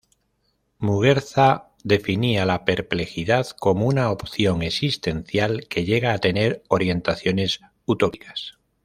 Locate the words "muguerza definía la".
0.79-2.65